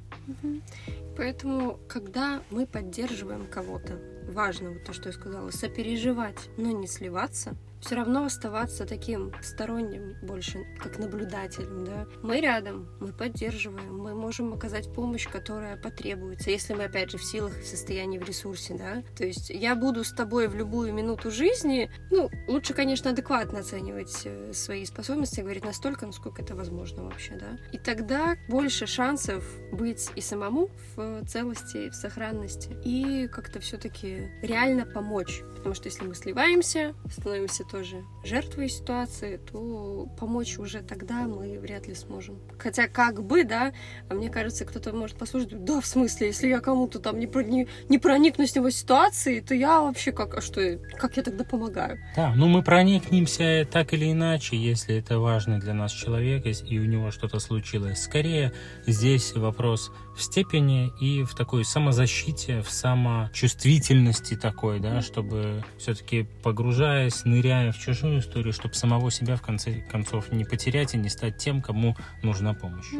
Поэтому, 1.16 1.78
когда 1.88 2.42
мы 2.50 2.66
поддерживаем 2.66 3.46
кого-то, 3.46 4.13
важно 4.28 4.70
вот 4.70 4.84
то, 4.84 4.92
что 4.92 5.08
я 5.08 5.12
сказала, 5.12 5.50
сопереживать, 5.50 6.48
но 6.56 6.70
не 6.70 6.86
сливаться, 6.86 7.56
все 7.84 7.96
равно 7.96 8.24
оставаться 8.24 8.86
таким 8.86 9.32
сторонним 9.42 10.14
больше, 10.22 10.64
как 10.82 10.98
наблюдателем, 10.98 11.84
да. 11.84 12.06
Мы 12.22 12.40
рядом, 12.40 12.88
мы 12.98 13.12
поддерживаем, 13.12 13.98
мы 13.98 14.14
можем 14.14 14.54
оказать 14.54 14.92
помощь, 14.92 15.28
которая 15.28 15.76
потребуется, 15.76 16.50
если 16.50 16.72
мы, 16.72 16.84
опять 16.84 17.10
же, 17.10 17.18
в 17.18 17.24
силах, 17.24 17.52
в 17.58 17.66
состоянии, 17.66 18.18
в 18.18 18.26
ресурсе, 18.26 18.74
да. 18.74 19.02
То 19.16 19.24
есть 19.26 19.50
я 19.50 19.74
буду 19.74 20.02
с 20.02 20.12
тобой 20.12 20.48
в 20.48 20.54
любую 20.54 20.94
минуту 20.94 21.30
жизни, 21.30 21.90
ну, 22.10 22.30
лучше, 22.48 22.72
конечно, 22.72 23.10
адекватно 23.10 23.58
оценивать 23.58 24.22
э, 24.24 24.52
свои 24.54 24.86
способности, 24.86 25.40
говорить 25.40 25.64
настолько, 25.64 26.06
насколько 26.06 26.40
это 26.40 26.54
возможно 26.54 27.04
вообще, 27.04 27.34
да. 27.34 27.58
И 27.72 27.78
тогда 27.78 28.36
больше 28.48 28.86
шансов 28.86 29.44
быть 29.72 30.10
и 30.16 30.22
самому 30.22 30.70
в 30.96 31.26
целости, 31.26 31.90
в 31.90 31.94
сохранности, 31.94 32.74
и 32.82 33.28
как-то 33.28 33.60
все-таки 33.60 34.13
реально 34.42 34.86
помочь. 34.86 35.42
Потому 35.64 35.74
что 35.76 35.88
если 35.88 36.04
мы 36.04 36.14
сливаемся, 36.14 36.94
становимся 37.10 37.64
тоже 37.64 38.04
жертвой 38.22 38.68
ситуации, 38.68 39.38
то 39.38 40.06
помочь 40.20 40.58
уже 40.58 40.82
тогда 40.82 41.22
мы 41.22 41.58
вряд 41.58 41.88
ли 41.88 41.94
сможем. 41.94 42.38
Хотя 42.58 42.86
как 42.86 43.24
бы, 43.24 43.44
да, 43.44 43.72
а 44.10 44.14
мне 44.14 44.28
кажется, 44.28 44.66
кто-то 44.66 44.92
может 44.92 45.16
послушать, 45.16 45.64
да, 45.64 45.80
в 45.80 45.86
смысле, 45.86 46.26
если 46.26 46.48
я 46.48 46.60
кому-то 46.60 46.98
там 46.98 47.18
не, 47.18 47.26
не, 47.44 47.66
не 47.88 47.98
проникнусь 47.98 48.52
в 48.52 48.56
его 48.56 48.68
ситуации, 48.68 49.40
то 49.40 49.54
я 49.54 49.80
вообще 49.80 50.12
как, 50.12 50.36
а 50.36 50.42
что, 50.42 50.78
как 50.98 51.16
я 51.16 51.22
тогда 51.22 51.44
помогаю? 51.44 51.98
Да, 52.14 52.34
ну 52.36 52.46
мы 52.46 52.62
проникнемся 52.62 53.66
так 53.70 53.94
или 53.94 54.12
иначе, 54.12 54.58
если 54.58 54.96
это 54.96 55.18
важный 55.18 55.60
для 55.60 55.72
нас 55.72 55.92
человек, 55.92 56.44
и 56.44 56.78
у 56.78 56.84
него 56.84 57.10
что-то 57.10 57.38
случилось. 57.38 58.02
Скорее, 58.02 58.52
здесь 58.86 59.32
вопрос 59.32 59.90
в 60.16 60.22
степени 60.22 60.92
и 61.00 61.24
в 61.24 61.34
такой 61.34 61.64
самозащите, 61.64 62.62
в 62.62 62.70
самочувствительности 62.70 64.36
такой, 64.36 64.80
да, 64.80 65.02
чтобы 65.02 65.64
все-таки 65.78 66.26
погружаясь, 66.42 67.24
ныряя 67.24 67.72
в 67.72 67.78
чужую 67.78 68.20
историю, 68.20 68.52
чтобы 68.52 68.74
самого 68.74 69.10
себя 69.10 69.36
в 69.36 69.42
конце 69.42 69.80
концов 69.90 70.32
не 70.32 70.44
потерять 70.44 70.94
и 70.94 70.98
не 70.98 71.08
стать 71.08 71.38
тем, 71.38 71.62
кому 71.62 71.96
нужна 72.22 72.54
помощь. 72.54 72.90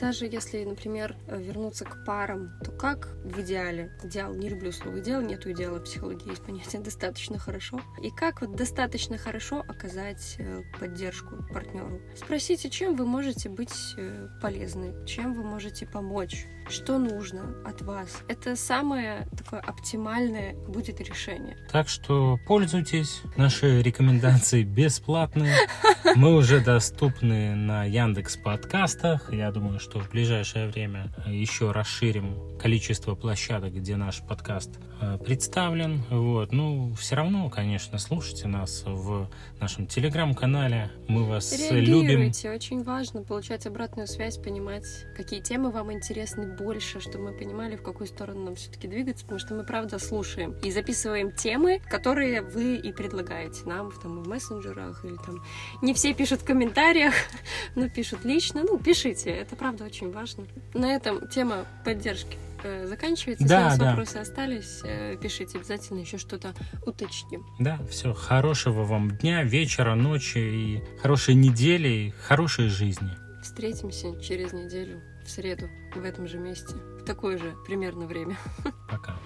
Даже 0.00 0.26
если, 0.26 0.64
например, 0.64 1.16
вернуться 1.28 1.84
к 1.84 2.04
парам, 2.04 2.50
то 2.64 2.70
как 2.72 3.08
в 3.24 3.40
идеале? 3.40 3.92
Идеал, 4.04 4.34
не 4.34 4.48
люблю 4.48 4.72
слово 4.72 5.00
идеал, 5.00 5.22
нету 5.22 5.50
идеала 5.52 5.78
в 5.78 5.84
психологии, 5.84 6.30
есть 6.30 6.44
понятие 6.44 6.80
достаточно 6.82 7.38
хорошо. 7.38 7.80
И 8.02 8.10
как 8.10 8.40
вот 8.40 8.56
достаточно 8.56 9.18
хорошо 9.18 9.64
оказать 9.66 10.36
э, 10.38 10.62
поддержку 10.78 11.44
партнеру? 11.52 12.00
Спросите, 12.16 12.70
чем 12.70 12.94
вы 12.94 13.06
можете 13.06 13.48
быть 13.48 13.94
э, 13.96 14.28
полезны, 14.40 14.94
чем 15.06 15.34
вы 15.34 15.42
можете 15.42 15.86
помочь 15.86 16.46
что 16.70 16.98
нужно 16.98 17.54
от 17.64 17.82
вас. 17.82 18.22
Это 18.28 18.56
самое 18.56 19.26
такое 19.36 19.60
оптимальное 19.60 20.54
будет 20.54 21.00
решение. 21.00 21.56
Так 21.70 21.88
что 21.88 22.38
пользуйтесь. 22.46 23.22
Наши 23.36 23.82
рекомендации 23.82 24.62
бесплатные. 24.62 25.54
Мы 26.16 26.34
уже 26.34 26.60
доступны 26.60 27.54
на 27.54 27.84
Яндекс 27.84 28.36
подкастах. 28.36 29.32
Я 29.32 29.50
думаю, 29.50 29.78
что 29.80 30.00
в 30.00 30.10
ближайшее 30.10 30.68
время 30.68 31.12
еще 31.26 31.72
расширим 31.72 32.58
количество 32.58 33.14
площадок, 33.14 33.74
где 33.74 33.96
наш 33.96 34.20
подкаст 34.20 34.78
э, 35.00 35.18
представлен. 35.18 36.02
Вот. 36.10 36.52
Ну, 36.52 36.94
все 36.94 37.16
равно, 37.16 37.48
конечно, 37.50 37.98
слушайте 37.98 38.48
нас 38.48 38.82
в 38.86 39.30
нашем 39.60 39.86
телеграм-канале. 39.86 40.90
Мы 41.08 41.24
вас 41.24 41.54
любим. 41.70 42.30
Очень 42.50 42.82
важно 42.82 43.22
получать 43.22 43.66
обратную 43.66 44.06
связь, 44.06 44.36
понимать, 44.38 44.84
какие 45.16 45.40
темы 45.40 45.70
вам 45.70 45.92
интересны 45.92 46.46
больше, 46.46 47.00
чтобы 47.00 47.30
мы 47.30 47.38
понимали, 47.38 47.76
в 47.76 47.82
какую 47.82 48.06
сторону 48.06 48.44
нам 48.44 48.54
все-таки 48.56 48.88
двигаться, 48.88 49.24
потому 49.24 49.38
что 49.38 49.54
мы, 49.54 49.64
правда, 49.64 49.98
слушаем 49.98 50.52
и 50.62 50.70
записываем 50.70 51.32
темы, 51.32 51.80
которые 51.88 52.42
вы 52.42 52.76
и 52.76 52.92
предлагаете 52.92 53.64
нам 53.66 53.92
там, 54.02 54.22
в 54.22 54.28
мессенджерах 54.28 55.04
или 55.04 55.16
там... 55.16 55.42
Не 55.90 55.94
все 55.94 56.14
пишут 56.14 56.42
в 56.42 56.44
комментариях, 56.44 57.14
но 57.74 57.88
пишут 57.88 58.24
лично. 58.24 58.62
Ну, 58.62 58.78
пишите, 58.78 59.28
это, 59.30 59.56
правда, 59.56 59.82
очень 59.82 60.12
важно. 60.12 60.46
На 60.72 60.94
этом 60.94 61.26
тема 61.26 61.66
поддержки 61.84 62.38
э, 62.62 62.86
заканчивается. 62.86 63.44
Да, 63.44 63.64
Если 63.64 63.64
у 63.64 63.70
вас 63.70 63.78
да. 63.78 63.90
вопросы 63.90 64.16
остались, 64.18 64.82
э, 64.84 65.16
пишите 65.20 65.58
обязательно 65.58 65.98
еще 65.98 66.16
что-то 66.16 66.54
уточним. 66.86 67.44
Да, 67.58 67.80
все. 67.90 68.14
Хорошего 68.14 68.84
вам 68.84 69.10
дня, 69.10 69.42
вечера, 69.42 69.96
ночи 69.96 70.38
и 70.38 70.84
хорошей 71.02 71.34
недели, 71.34 71.88
и 71.88 72.10
хорошей 72.10 72.68
жизни. 72.68 73.10
Встретимся 73.42 74.14
через 74.20 74.52
неделю 74.52 75.02
в 75.26 75.28
среду 75.28 75.68
в 75.96 76.04
этом 76.04 76.28
же 76.28 76.38
месте 76.38 76.76
в 77.00 77.04
такое 77.04 77.36
же 77.36 77.56
примерно 77.66 78.06
время. 78.06 78.38
Пока. 78.88 79.16